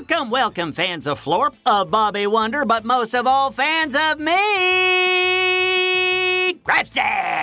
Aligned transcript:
Welcome, 0.00 0.30
welcome, 0.30 0.72
fans 0.72 1.06
of 1.06 1.20
Florp, 1.20 1.56
of 1.66 1.90
Bobby 1.90 2.26
Wonder, 2.26 2.64
but 2.64 2.86
most 2.86 3.14
of 3.14 3.26
all, 3.26 3.50
fans 3.50 3.94
of 3.94 4.18
me, 4.18 4.32
Grabstack! 6.64 7.39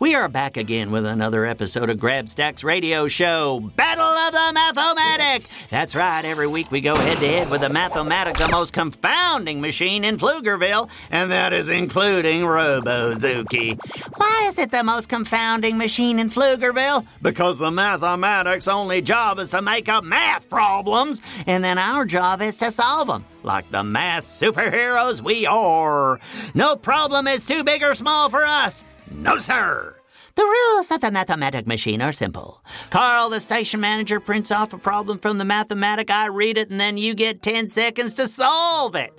We 0.00 0.14
are 0.14 0.28
back 0.28 0.56
again 0.56 0.92
with 0.92 1.04
another 1.04 1.44
episode 1.44 1.90
of 1.90 1.98
Grabstack's 1.98 2.62
radio 2.62 3.08
show, 3.08 3.58
Battle 3.74 4.04
of 4.04 4.32
the 4.32 4.52
Math-O-Matic! 4.54 5.68
That's 5.70 5.96
right, 5.96 6.24
every 6.24 6.46
week 6.46 6.70
we 6.70 6.80
go 6.80 6.94
head 6.94 7.18
to 7.18 7.26
head 7.26 7.50
with 7.50 7.62
the 7.62 7.68
Math-O-Matic, 7.68 8.36
the 8.36 8.46
most 8.46 8.72
confounding 8.72 9.60
machine 9.60 10.04
in 10.04 10.16
Pflugerville, 10.16 10.88
and 11.10 11.32
that 11.32 11.52
is 11.52 11.68
including 11.68 12.42
Robozuki. 12.42 13.76
Why 14.16 14.46
is 14.48 14.60
it 14.60 14.70
the 14.70 14.84
most 14.84 15.08
confounding 15.08 15.76
machine 15.76 16.20
in 16.20 16.28
Pflugerville? 16.28 17.04
Because 17.20 17.58
the 17.58 17.72
Math-O-Matic's 17.72 18.68
only 18.68 19.02
job 19.02 19.40
is 19.40 19.50
to 19.50 19.62
make 19.62 19.88
up 19.88 20.04
math 20.04 20.48
problems, 20.48 21.20
and 21.48 21.64
then 21.64 21.76
our 21.76 22.04
job 22.04 22.40
is 22.40 22.56
to 22.58 22.70
solve 22.70 23.08
them 23.08 23.24
like 23.42 23.68
the 23.72 23.82
math 23.82 24.24
superheroes 24.24 25.22
we 25.22 25.44
are. 25.46 26.20
No 26.54 26.76
problem 26.76 27.26
is 27.26 27.44
too 27.44 27.64
big 27.64 27.82
or 27.82 27.94
small 27.96 28.28
for 28.28 28.44
us. 28.44 28.84
No, 29.10 29.38
sir. 29.38 29.97
The 30.38 30.44
rules 30.44 30.92
of 30.92 31.00
the 31.00 31.10
Math-O-Matic 31.10 31.66
machine 31.66 32.00
are 32.00 32.12
simple. 32.12 32.62
Carl, 32.90 33.28
the 33.28 33.40
station 33.40 33.80
manager, 33.80 34.20
prints 34.20 34.52
off 34.52 34.72
a 34.72 34.78
problem 34.78 35.18
from 35.18 35.38
the 35.38 35.44
Math-O-Matic. 35.44 36.10
I 36.10 36.26
read 36.26 36.56
it, 36.56 36.70
and 36.70 36.80
then 36.80 36.96
you 36.96 37.16
get 37.16 37.42
10 37.42 37.70
seconds 37.70 38.14
to 38.14 38.28
solve 38.28 38.94
it. 38.94 39.12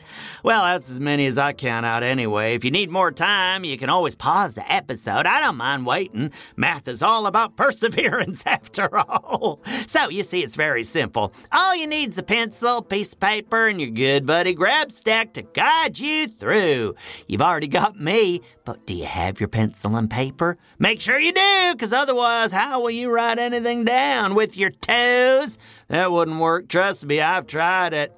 Well, 0.46 0.63
that's 0.63 0.90
as 0.90 1.02
many 1.02 1.25
as 1.25 1.38
I 1.38 1.52
count 1.52 1.85
out 1.85 2.03
anyway. 2.03 2.56
If 2.56 2.63
you 2.63 2.72
need 2.72 2.90
more 2.90 3.12
time, 3.12 3.66
you 3.66 3.78
can 3.78 3.90
always 3.90 4.16
pause 4.16 4.53
the 4.53 4.72
episode. 4.72 5.25
I 5.25 5.41
don't 5.41 5.57
mind 5.57 5.85
waiting. 5.85 6.31
Math 6.56 6.88
is 6.88 7.03
all 7.03 7.28
about 7.28 7.56
perseverance, 7.57 8.44
after 8.46 8.97
all. 8.97 9.59
So, 9.88 10.07
you 10.07 10.24
see, 10.24 10.41
it's 10.41 10.56
very 10.56 10.84
simple. 10.84 11.34
All 11.51 11.75
you 11.75 11.86
need 11.86 12.12
is 12.12 12.18
a 12.18 12.24
pencil, 12.24 12.81
piece 12.81 13.12
of 13.12 13.19
paper, 13.19 13.68
and 13.68 13.81
your 13.81 13.90
good 13.90 14.25
buddy 14.25 14.56
Grabstack 14.56 15.34
to 15.34 15.41
guide 15.41 16.00
you 16.00 16.30
through. 16.30 16.96
You've 17.28 17.41
already 17.41 17.68
got 17.68 18.00
me, 18.00 18.40
but 18.63 18.86
do 18.86 18.96
you 18.96 19.06
have 19.06 19.41
your 19.41 19.50
pencil 19.50 19.97
and 19.97 20.09
paper? 20.09 20.57
Make 20.78 21.01
sure 21.01 21.09
you 21.18 21.31
do, 21.31 21.72
because 21.72 21.94
otherwise, 21.94 22.52
how 22.52 22.81
will 22.81 22.92
you 22.92 23.09
write 23.09 23.40
anything 23.40 23.86
down? 23.86 24.36
With 24.36 24.58
your 24.58 24.72
toes? 24.72 25.58
That 25.88 26.12
wouldn't 26.12 26.42
work. 26.42 26.68
Trust 26.68 27.06
me, 27.06 27.22
I've 27.22 27.47
tried 27.47 27.94
it. 27.94 28.14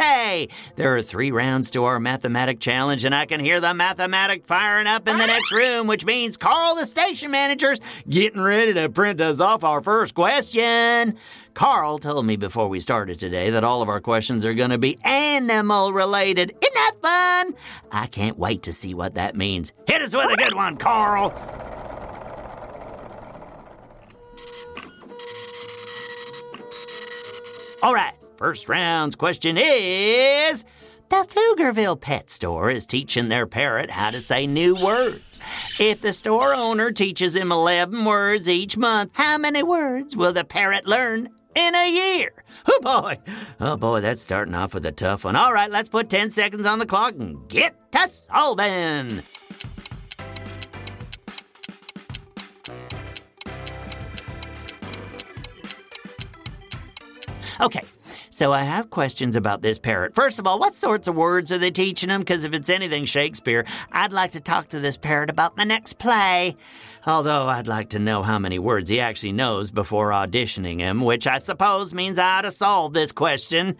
Okay, 0.00 0.48
there 0.76 0.96
are 0.96 1.02
three 1.02 1.32
rounds 1.32 1.70
to 1.70 1.84
our 1.84 1.98
Math-O-Matic 1.98 2.60
challenge, 2.60 3.04
and 3.04 3.14
I 3.14 3.26
can 3.26 3.40
hear 3.40 3.60
the 3.60 3.74
Math-O-Matic 3.74 4.46
firing 4.46 4.86
up 4.86 5.08
in 5.08 5.18
the 5.18 5.26
next 5.26 5.52
room, 5.52 5.88
which 5.88 6.04
means 6.04 6.36
Carl, 6.36 6.76
the 6.76 6.84
station 6.84 7.32
manager's 7.32 7.80
getting 8.08 8.40
ready 8.40 8.72
to 8.74 8.88
print 8.88 9.20
us 9.20 9.40
off 9.40 9.64
our 9.64 9.82
first 9.82 10.14
question. 10.14 11.16
Carl 11.52 11.98
told 11.98 12.24
me 12.24 12.36
before 12.36 12.68
we 12.68 12.78
started 12.78 13.18
today 13.18 13.50
that 13.50 13.64
all 13.64 13.82
of 13.82 13.88
our 13.88 14.00
questions 14.00 14.44
are 14.44 14.54
going 14.54 14.70
to 14.70 14.78
be 14.78 14.96
animal 15.02 15.92
related. 15.92 16.56
Isn't 16.62 16.74
that 16.74 16.92
fun? 17.02 17.54
I 17.90 18.06
can't 18.06 18.38
wait 18.38 18.62
to 18.62 18.72
see 18.72 18.94
what 18.94 19.16
that 19.16 19.36
means. 19.36 19.72
Hit 19.88 20.00
us 20.00 20.14
with 20.14 20.30
a 20.30 20.36
good 20.36 20.54
one, 20.54 20.76
Carl. 20.76 21.34
All 27.80 27.94
right, 27.94 28.14
first 28.36 28.68
round's 28.68 29.14
question 29.14 29.56
is 29.56 30.64
The 31.10 31.24
Pflugerville 31.28 32.00
Pet 32.00 32.28
Store 32.28 32.72
is 32.72 32.86
teaching 32.86 33.28
their 33.28 33.46
parrot 33.46 33.88
how 33.88 34.10
to 34.10 34.20
say 34.20 34.48
new 34.48 34.74
words. 34.74 35.38
If 35.78 36.00
the 36.00 36.12
store 36.12 36.54
owner 36.54 36.90
teaches 36.90 37.36
him 37.36 37.52
11 37.52 38.04
words 38.04 38.48
each 38.48 38.76
month, 38.76 39.12
how 39.14 39.38
many 39.38 39.62
words 39.62 40.16
will 40.16 40.32
the 40.32 40.42
parrot 40.42 40.86
learn 40.88 41.28
in 41.54 41.74
a 41.76 41.88
year? 41.88 42.32
Oh 42.66 42.80
boy. 42.82 43.18
Oh 43.60 43.76
boy, 43.76 44.00
that's 44.00 44.22
starting 44.22 44.56
off 44.56 44.74
with 44.74 44.84
a 44.84 44.92
tough 44.92 45.24
one. 45.24 45.36
All 45.36 45.52
right, 45.52 45.70
let's 45.70 45.88
put 45.88 46.10
10 46.10 46.32
seconds 46.32 46.66
on 46.66 46.80
the 46.80 46.86
clock 46.86 47.14
and 47.14 47.48
get 47.48 47.92
to 47.92 48.08
solving. 48.08 49.22
Okay, 57.60 57.82
so 58.30 58.52
I 58.52 58.62
have 58.62 58.88
questions 58.88 59.34
about 59.34 59.62
this 59.62 59.80
parrot. 59.80 60.14
First 60.14 60.38
of 60.38 60.46
all, 60.46 60.60
what 60.60 60.74
sorts 60.74 61.08
of 61.08 61.16
words 61.16 61.50
are 61.50 61.58
they 61.58 61.72
teaching 61.72 62.08
him? 62.08 62.20
Because 62.20 62.44
if 62.44 62.54
it's 62.54 62.70
anything 62.70 63.04
Shakespeare, 63.04 63.64
I'd 63.90 64.12
like 64.12 64.32
to 64.32 64.40
talk 64.40 64.68
to 64.68 64.78
this 64.78 64.96
parrot 64.96 65.28
about 65.28 65.56
my 65.56 65.64
next 65.64 65.98
play. 65.98 66.54
Although 67.04 67.48
I'd 67.48 67.66
like 67.66 67.88
to 67.90 67.98
know 67.98 68.22
how 68.22 68.38
many 68.38 68.60
words 68.60 68.90
he 68.90 69.00
actually 69.00 69.32
knows 69.32 69.72
before 69.72 70.10
auditioning 70.10 70.78
him, 70.78 71.00
which 71.00 71.26
I 71.26 71.38
suppose 71.38 71.92
means 71.92 72.18
I 72.18 72.38
ought 72.38 72.42
to 72.42 72.50
solve 72.52 72.92
this 72.92 73.10
question. 73.10 73.76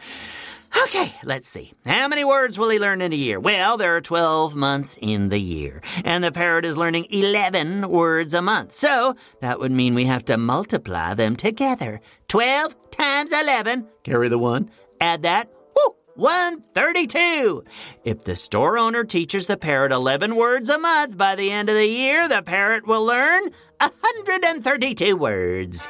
Okay, 0.84 1.14
let's 1.24 1.48
see. 1.48 1.72
How 1.86 2.08
many 2.08 2.24
words 2.24 2.58
will 2.58 2.68
he 2.68 2.78
learn 2.78 3.00
in 3.00 3.12
a 3.12 3.16
year? 3.16 3.40
Well, 3.40 3.76
there 3.76 3.96
are 3.96 4.00
12 4.00 4.54
months 4.54 4.98
in 5.00 5.28
the 5.28 5.40
year, 5.40 5.82
and 6.04 6.22
the 6.22 6.32
parrot 6.32 6.64
is 6.64 6.76
learning 6.76 7.06
11 7.10 7.88
words 7.88 8.34
a 8.34 8.42
month. 8.42 8.72
So 8.72 9.14
that 9.40 9.60
would 9.60 9.72
mean 9.72 9.94
we 9.94 10.04
have 10.04 10.24
to 10.26 10.36
multiply 10.36 11.14
them 11.14 11.36
together. 11.36 12.00
12 12.28 12.90
times 12.90 13.32
11, 13.32 13.86
carry 14.02 14.28
the 14.28 14.38
one, 14.38 14.70
add 15.00 15.22
that, 15.22 15.50
whoo, 15.74 15.94
132. 16.14 17.64
If 18.04 18.24
the 18.24 18.36
store 18.36 18.78
owner 18.78 19.04
teaches 19.04 19.46
the 19.46 19.56
parrot 19.56 19.92
11 19.92 20.36
words 20.36 20.68
a 20.68 20.78
month 20.78 21.16
by 21.16 21.34
the 21.34 21.50
end 21.50 21.68
of 21.68 21.76
the 21.76 21.86
year, 21.86 22.28
the 22.28 22.42
parrot 22.42 22.86
will 22.86 23.04
learn 23.04 23.50
132 23.80 25.16
words. 25.16 25.88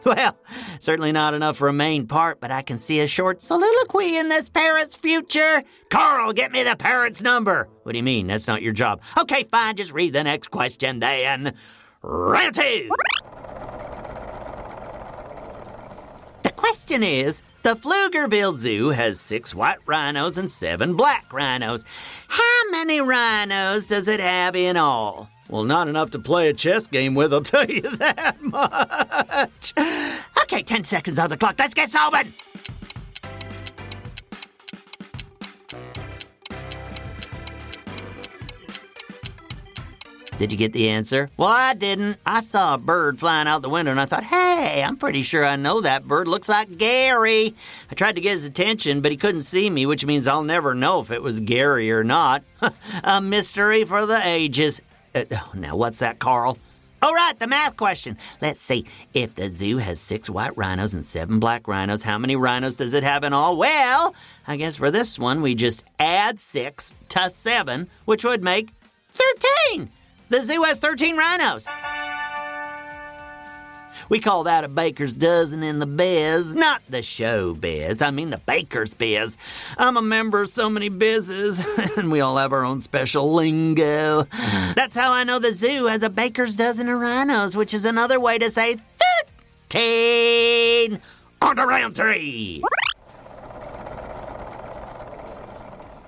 Well, 0.04 0.34
certainly 0.78 1.12
not 1.12 1.34
enough 1.34 1.58
for 1.58 1.68
a 1.68 1.72
main 1.74 2.06
part, 2.06 2.40
but 2.40 2.50
I 2.50 2.62
can 2.62 2.78
see 2.78 3.00
a 3.00 3.06
short 3.06 3.42
soliloquy 3.42 4.16
in 4.16 4.30
this 4.30 4.48
parrot's 4.48 4.96
future. 4.96 5.62
Carl, 5.90 6.32
get 6.32 6.52
me 6.52 6.62
the 6.62 6.74
parrot's 6.74 7.22
number. 7.22 7.68
What 7.82 7.92
do 7.92 7.98
you 7.98 8.02
mean? 8.02 8.26
That's 8.26 8.48
not 8.48 8.62
your 8.62 8.72
job. 8.72 9.02
Okay, 9.18 9.44
fine, 9.44 9.76
just 9.76 9.92
read 9.92 10.14
the 10.14 10.24
next 10.24 10.48
question 10.48 11.00
then. 11.00 11.54
Two. 12.02 12.90
The 16.42 16.52
question 16.56 17.02
is 17.02 17.42
the 17.62 17.74
Pflugerville 17.74 18.56
Zoo 18.56 18.88
has 18.88 19.20
six 19.20 19.54
white 19.54 19.80
rhinos 19.84 20.38
and 20.38 20.50
seven 20.50 20.96
black 20.96 21.30
rhinos. 21.30 21.84
How 22.28 22.70
many 22.70 23.02
rhinos 23.02 23.86
does 23.86 24.08
it 24.08 24.20
have 24.20 24.56
in 24.56 24.78
all? 24.78 25.28
Well, 25.50 25.64
not 25.64 25.88
enough 25.88 26.10
to 26.10 26.20
play 26.20 26.48
a 26.48 26.54
chess 26.54 26.86
game 26.86 27.16
with, 27.16 27.34
I'll 27.34 27.40
tell 27.42 27.68
you 27.68 27.82
that 27.96 28.40
much. 28.40 29.72
Okay, 30.42 30.62
10 30.62 30.84
seconds 30.84 31.18
on 31.18 31.28
the 31.28 31.36
clock. 31.36 31.56
Let's 31.58 31.74
get 31.74 31.90
solving. 31.90 32.32
Did 40.38 40.52
you 40.52 40.56
get 40.56 40.72
the 40.72 40.88
answer? 40.88 41.28
Well, 41.36 41.50
I 41.50 41.74
didn't. 41.74 42.16
I 42.24 42.40
saw 42.40 42.74
a 42.74 42.78
bird 42.78 43.18
flying 43.18 43.46
out 43.46 43.60
the 43.60 43.68
window 43.68 43.90
and 43.90 44.00
I 44.00 44.06
thought, 44.06 44.24
hey, 44.24 44.82
I'm 44.82 44.96
pretty 44.96 45.22
sure 45.22 45.44
I 45.44 45.56
know 45.56 45.82
that 45.82 46.08
bird. 46.08 46.28
Looks 46.28 46.48
like 46.48 46.78
Gary. 46.78 47.54
I 47.90 47.94
tried 47.94 48.14
to 48.14 48.22
get 48.22 48.30
his 48.30 48.46
attention, 48.46 49.02
but 49.02 49.10
he 49.10 49.18
couldn't 49.18 49.42
see 49.42 49.68
me, 49.68 49.84
which 49.84 50.06
means 50.06 50.26
I'll 50.26 50.42
never 50.42 50.74
know 50.74 51.00
if 51.00 51.10
it 51.10 51.22
was 51.22 51.40
Gary 51.40 51.90
or 51.92 52.04
not. 52.04 52.42
a 53.04 53.20
mystery 53.20 53.84
for 53.84 54.06
the 54.06 54.26
ages. 54.26 54.80
Uh, 55.14 55.24
now, 55.54 55.76
what's 55.76 55.98
that, 55.98 56.18
Carl? 56.18 56.58
All 57.02 57.14
right, 57.14 57.38
the 57.38 57.46
math 57.46 57.76
question. 57.76 58.18
Let's 58.42 58.60
see. 58.60 58.84
If 59.14 59.34
the 59.34 59.48
zoo 59.48 59.78
has 59.78 60.00
six 60.00 60.28
white 60.28 60.54
rhinos 60.56 60.92
and 60.92 61.04
seven 61.04 61.40
black 61.40 61.66
rhinos, 61.66 62.02
how 62.02 62.18
many 62.18 62.36
rhinos 62.36 62.76
does 62.76 62.92
it 62.92 63.02
have 63.02 63.24
in 63.24 63.32
all? 63.32 63.56
Well, 63.56 64.14
I 64.46 64.56
guess 64.56 64.76
for 64.76 64.90
this 64.90 65.18
one, 65.18 65.40
we 65.40 65.54
just 65.54 65.82
add 65.98 66.38
six 66.38 66.94
to 67.08 67.30
seven, 67.30 67.88
which 68.04 68.22
would 68.24 68.42
make 68.42 68.70
13. 69.14 69.88
The 70.28 70.42
zoo 70.42 70.62
has 70.64 70.78
13 70.78 71.16
rhinos. 71.16 71.66
We 74.08 74.20
call 74.20 74.44
that 74.44 74.64
a 74.64 74.68
baker's 74.68 75.14
dozen 75.14 75.62
in 75.62 75.78
the 75.78 75.86
biz, 75.86 76.54
not 76.54 76.82
the 76.88 77.02
show 77.02 77.54
biz. 77.54 78.02
I 78.02 78.10
mean 78.10 78.30
the 78.30 78.38
baker's 78.38 78.94
biz. 78.94 79.36
I'm 79.78 79.96
a 79.96 80.02
member 80.02 80.42
of 80.42 80.48
so 80.48 80.70
many 80.70 80.88
bizes, 80.88 81.64
and 81.96 82.10
we 82.10 82.20
all 82.20 82.36
have 82.36 82.52
our 82.52 82.64
own 82.64 82.80
special 82.80 83.32
lingo. 83.32 84.24
That's 84.74 84.96
how 84.96 85.12
I 85.12 85.24
know 85.24 85.38
the 85.38 85.52
zoo 85.52 85.86
has 85.86 86.02
a 86.02 86.10
baker's 86.10 86.56
dozen 86.56 86.88
of 86.88 87.00
rhinos, 87.00 87.56
which 87.56 87.74
is 87.74 87.84
another 87.84 88.18
way 88.18 88.38
to 88.38 88.50
say 88.50 88.76
13. 89.70 91.00
On 91.42 91.56
the 91.56 91.66
round 91.66 91.94
three. 91.94 92.62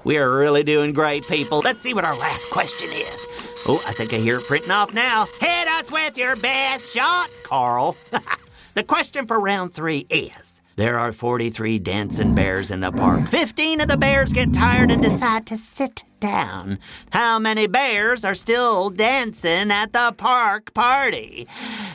We 0.05 0.19
are 0.19 0.37
really 0.37 0.65
doing 0.65 0.93
great, 0.93 1.27
people. 1.29 1.61
Let's 1.61 1.81
see 1.81 1.95
what 1.95 2.05
our 2.05 2.17
last 2.17 2.51
question 2.51 2.91
is. 2.93 3.27
Oh, 3.69 3.83
I 3.87 3.93
think 3.93 4.13
I 4.13 4.17
hear 4.17 4.39
it 4.39 4.45
printing 4.45 4.73
off 4.73 4.93
now. 4.93 5.27
Hit 5.41 5.69
us 5.69 5.93
with 5.93 6.19
your 6.19 6.35
best 6.37 6.93
shot, 6.93 7.31
Carl. 7.45 7.97
the 8.75 8.83
question 8.83 9.27
for 9.27 9.39
round 9.39 9.73
three 9.73 10.07
is 10.11 10.61
There 10.75 10.99
are 10.99 11.13
43 11.13 11.79
dancing 11.79 12.35
bears 12.35 12.73
in 12.73 12.81
the 12.81 12.91
park. 12.91 13.29
15 13.29 13.81
of 13.81 13.89
the 13.89 13.97
bears 13.97 14.33
get 14.33 14.53
tired 14.53 14.91
and 14.91 15.03
decide 15.03 15.47
to 15.47 15.57
sit 15.57 16.03
down. 16.19 16.79
How 17.13 17.39
many 17.39 17.69
bears 17.69 18.25
are 18.25 18.35
still 18.35 18.91
dancing 18.91 19.71
at 19.71 19.93
the 19.93 20.15
park 20.17 20.75
party? 20.75 21.47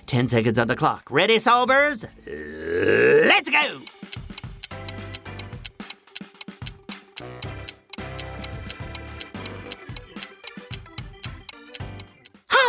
10 0.06 0.30
seconds 0.30 0.57
on 0.60 0.68
the 0.68 0.75
clock. 0.75 1.10
Ready, 1.12 1.38
solvers? 1.38 2.07
Let's 2.25 3.50
go! 3.50 3.81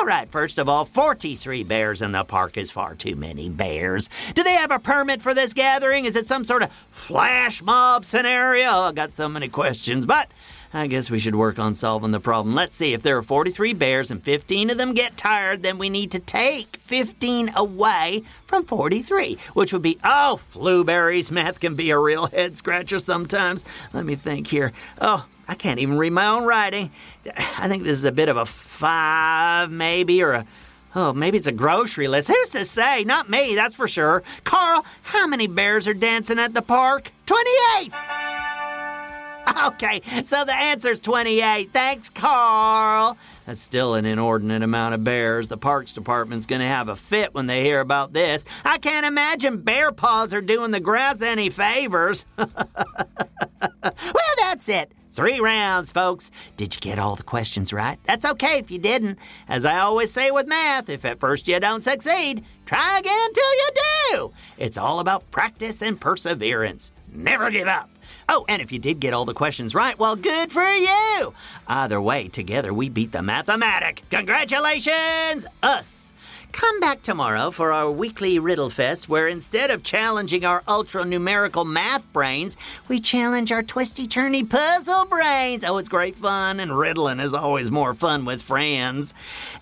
Right, 0.09 0.31
first 0.31 0.59
of 0.59 0.71
all, 0.71 0.87
43 0.87 1.65
bears 1.65 2.01
in 2.01 2.13
the 2.13 2.25
park 2.25 2.57
is 2.57 2.71
far 2.71 2.95
too 2.95 3.15
many 3.15 3.51
bears. 3.51 4.09
Do 4.33 4.43
they 4.43 4.55
have 4.55 4.71
a 4.71 4.79
permit 4.79 5.21
for 5.21 5.35
this 5.35 5.53
gathering? 5.53 6.07
Is 6.07 6.17
it 6.17 6.27
some 6.27 6.45
sort 6.45 6.63
of 6.63 6.73
flash 6.91 7.61
mob 7.61 8.07
scenario? 8.07 8.71
I 8.71 8.93
got 8.93 9.13
so 9.13 9.29
many 9.29 9.49
questions, 9.49 10.07
but 10.07 10.31
I 10.73 10.87
guess 10.87 11.11
we 11.11 11.19
should 11.19 11.35
work 11.35 11.59
on 11.59 11.75
solving 11.75 12.11
the 12.11 12.21
problem. 12.21 12.55
Let's 12.55 12.75
see, 12.75 12.95
if 12.95 13.03
there 13.03 13.19
are 13.19 13.23
43 13.23 13.75
bears 13.75 14.11
and 14.11 14.25
15 14.25 14.71
of 14.71 14.79
them 14.79 14.95
get 14.95 15.19
tired, 15.19 15.63
then 15.63 15.77
we 15.77 15.91
need 15.91 16.11
to 16.13 16.19
take 16.19 16.79
15 16.79 17.53
away 17.55 18.23
from 18.47 18.65
43, 18.65 19.37
which 19.53 19.75
would 19.75 19.83
be, 19.83 19.99
oh, 20.03 20.37
Flueberry's 20.39 21.31
math 21.31 21.61
can 21.61 21.75
be 21.75 21.91
a 21.91 21.99
real 21.99 22.29
head 22.29 22.57
scratcher 22.57 22.99
sometimes. 22.99 23.63
Let 23.93 24.07
me 24.07 24.15
think 24.15 24.47
here. 24.47 24.73
Oh, 25.03 25.27
I 25.49 25.55
can't 25.55 25.81
even 25.81 25.97
read 25.97 26.13
my 26.13 26.27
own 26.27 26.45
writing. 26.45 26.91
I 27.59 27.69
think 27.69 27.83
this 27.83 27.99
is 27.99 28.05
a 28.05 28.13
bit 28.13 28.29
of 28.29 28.37
a 28.37 28.45
five, 28.45 29.71
maybe, 29.71 30.23
or 30.23 30.33
a. 30.33 30.47
Oh, 30.95 31.13
maybe 31.13 31.39
it's 31.39 31.47
a 31.47 31.53
grocery 31.53 32.09
list. 32.09 32.29
Who's 32.29 32.51
to 32.51 32.65
say? 32.65 33.05
Not 33.05 33.29
me, 33.29 33.55
that's 33.55 33.75
for 33.75 33.89
sure. 33.89 34.23
Carl, 34.45 34.85
how 35.03 35.27
many 35.27 35.47
bears 35.47 35.87
are 35.87 35.95
dancing 35.95 36.39
at 36.39 36.55
the 36.55 36.63
park? 36.63 37.13
28! 37.27 37.93
Okay, 39.67 40.03
so 40.25 40.45
the 40.45 40.55
answer's 40.55 41.01
28. 41.01 41.73
Thanks, 41.73 42.11
Carl. 42.11 43.17
That's 43.47 43.61
still 43.61 43.95
an 43.95 44.05
inordinate 44.05 44.63
amount 44.63 44.95
of 44.95 45.03
bears. 45.05 45.49
The 45.49 45.57
Parks 45.57 45.93
Department's 45.93 46.47
gonna 46.47 46.69
have 46.69 46.89
a 46.89 46.97
fit 46.97 47.35
when 47.35 47.47
they 47.47 47.65
hear 47.65 47.81
about 47.81 48.13
this. 48.13 48.45
I 48.65 48.79
can't 48.79 49.07
imagine 49.07 49.63
bear 49.63 49.91
paws 49.91 50.35
are 50.35 50.41
doing 50.41 50.71
the 50.71 50.81
grass 50.81 51.23
any 51.23 51.51
favors. 51.51 52.27
well, 52.37 52.49
that's 54.39 54.69
it. 54.69 54.93
Three 55.19 55.41
rounds, 55.41 55.91
folks. 55.91 56.31
Did 56.57 56.77
you 56.77 56.81
get 56.81 57.01
all 57.01 57.17
the 57.17 57.25
questions 57.25 57.73
right? 57.73 57.99
That's 58.05 58.25
okay 58.25 58.61
if 58.61 58.71
you 58.71 58.79
didn't. 58.79 59.19
As 59.49 59.65
I 59.65 59.81
always 59.81 60.13
say 60.13 60.31
with 60.31 60.47
math, 60.47 60.89
if 60.89 61.05
at 61.05 61.19
first 61.19 61.49
you 61.49 61.59
don't 61.59 61.83
succeed, 61.83 62.45
try 62.67 63.01
again 63.01 63.33
till 63.33 63.53
you 63.53 63.69
do. 64.13 64.33
It's 64.59 64.79
all 64.79 65.01
about 65.01 65.29
practice 65.33 65.83
and 65.83 66.01
perseverance. 66.01 66.93
Never 67.13 67.51
give 67.51 67.67
up. 67.67 67.91
Oh, 68.29 68.45
and 68.49 68.63
if 68.63 68.71
you 68.71 68.79
did 68.79 69.01
get 69.01 69.13
all 69.13 69.25
the 69.25 69.35
questions 69.35 69.75
right, 69.75 69.99
well, 69.99 70.15
good 70.15 70.53
for 70.53 70.63
you. 70.63 71.35
Either 71.67 72.01
way, 72.01 72.29
together 72.29 72.73
we 72.73 72.89
beat 72.89 73.11
the 73.11 73.21
Math-O-Matic. 73.21 74.03
Congratulations, 74.11 75.47
us. 75.65 76.08
Come 76.53 76.81
back 76.81 77.03
tomorrow 77.03 77.51
for 77.51 77.73
our 77.73 77.91
weekly 77.91 78.39
Riddle 78.39 78.71
Fest, 78.71 79.09
where 79.09 79.29
instead 79.29 79.71
of 79.71 79.83
challenging 79.83 80.45
our 80.45 80.63
ultra 80.67 81.05
numerical 81.05 81.65
math 81.65 82.11
brains, 82.13 82.57
we 82.89 83.01
challenge 83.01 83.53
our 83.53 83.63
twisty 83.63 84.09
turny 84.09 84.49
puzzle 84.49 85.05
brains. 85.05 85.65
Oh, 85.65 85.79
it's 85.79 85.89
great 85.89 86.17
fun, 86.17 86.59
and 86.59 86.77
riddling 86.77 87.21
is 87.21 87.35
always 87.35 87.71
more 87.71 87.95
fun 87.95 88.25
with 88.25 88.43
friends. 88.43 89.15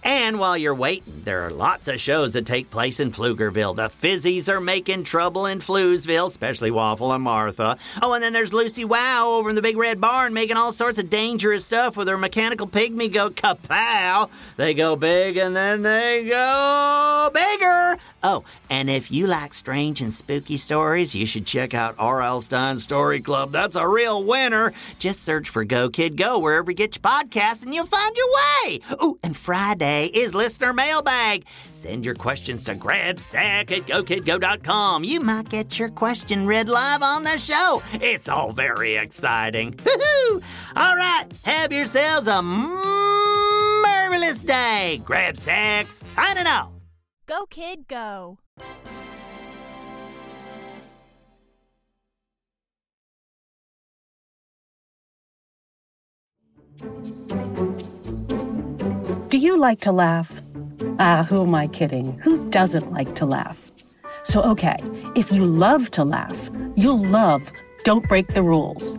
And 0.05 0.39
while 0.39 0.57
you're 0.57 0.75
waiting, 0.75 1.23
there 1.25 1.43
are 1.43 1.51
lots 1.51 1.89
of 1.89 2.01
shows 2.01 2.33
that 2.35 2.47
take 2.47 2.71
place 2.71 3.01
in 3.01 3.11
Pflugerville. 3.11 3.77
The 3.77 3.89
Fizzies 3.89 4.49
are 4.49 4.61
making 4.61 5.05
trouble 5.05 5.45
in 5.47 5.59
Fluesville, 5.59 6.29
especially 6.29 6.71
Waffle 6.71 7.13
and 7.13 7.25
Martha. 7.25 7.77
Oh, 8.01 8.13
and 8.13 8.23
then 8.23 8.33
there's 8.33 8.53
Lucy 8.53 8.85
Wow 8.85 9.31
over 9.31 9.51
in 9.51 9.57
the 9.57 9.63
Big 9.63 9.77
Red 9.77 10.01
Barn 10.01 10.33
making 10.33 10.57
all 10.57 10.73
sorts 10.73 10.99
of 10.99 11.11
dangerous 11.11 11.65
stuff 11.65 11.97
with 11.97 12.09
her 12.09 12.17
mechanical 12.17 12.67
pygmy 12.67 13.13
go 13.13 13.31
kapow. 13.31 14.31
They 14.57 14.73
go 14.73 14.97
big 14.97 15.37
and 15.37 15.55
then 15.55 15.83
they 15.83 16.25
go 16.25 16.76
bigger. 17.33 17.99
Oh, 18.23 18.45
and 18.71 18.91
if 18.91 19.11
you 19.11 19.27
like 19.27 19.55
strange 19.55 20.01
and 20.01 20.15
spooky 20.15 20.57
stories, 20.57 21.15
you 21.15 21.27
should 21.27 21.47
check 21.47 21.75
out 21.75 21.95
R.L. 21.99 22.41
Stine's 22.41 22.83
Story 22.83 23.21
Club. 23.21 23.53
That's 23.53 23.77
a 23.77 23.87
real 23.87 24.25
winner. 24.25 24.73
Just 24.99 25.23
search 25.23 25.49
for 25.49 25.65
Go 25.65 25.89
Kid 25.89 26.17
Go 26.17 26.39
wherever 26.39 26.71
you 26.71 26.77
get 26.77 26.97
your 26.97 27.03
podcasts 27.03 27.65
and 27.65 27.75
you'll 27.75 27.87
find 27.87 28.17
your 28.17 28.27
way. 28.27 28.81
Oh, 28.99 29.19
and 29.23 29.37
Friday 29.37 30.07
is 30.07 30.35
listener 30.35 30.73
mailbag. 30.73 31.45
Send 31.73 32.05
your 32.05 32.15
questions 32.15 32.65
to 32.65 32.75
grabstack 32.75 33.71
at 33.71 33.87
gokidgo.com. 33.87 35.05
You 35.05 35.21
might 35.21 35.49
get 35.49 35.79
your 35.79 35.91
question 35.91 36.47
read 36.47 36.69
live 36.69 37.03
on 37.03 37.25
the 37.25 37.39
show. 37.39 37.83
It's 37.95 38.29
all 38.29 38.53
very 38.53 38.97
exciting. 38.97 39.79
all 40.77 40.97
right, 40.97 41.27
have 41.45 41.73
yourselves 41.73 42.27
a 42.27 42.43
marvelous 44.17 44.43
day. 44.43 45.01
Grabstack 45.05 45.93
signing 45.93 46.47
off. 46.47 46.71
Go, 47.27 47.45
kid, 47.51 47.87
go. 47.87 48.39
Do 59.29 59.39
you 59.39 59.59
like 59.59 59.81
to 59.81 59.93
laugh? 59.93 60.41
Ah, 60.99 61.27
who 61.29 61.43
am 61.43 61.55
I 61.55 61.67
kidding? 61.67 62.19
Who 62.21 62.49
doesn't 62.51 62.93
like 62.93 63.15
to 63.17 63.27
laugh? 63.27 63.71
So, 64.23 64.43
okay, 64.43 64.77
if 65.15 65.31
you 65.31 65.45
love 65.45 65.91
to 65.93 66.05
laugh, 66.05 66.49
you'll 66.75 67.05
love 67.05 67.53
Don't 67.85 68.09
Break 68.09 68.29
the 68.29 68.43
Rules. 68.43 68.99